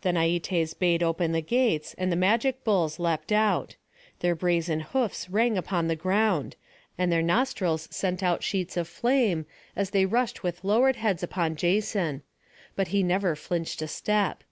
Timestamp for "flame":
8.88-9.44